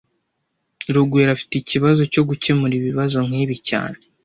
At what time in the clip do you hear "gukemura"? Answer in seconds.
2.29-2.73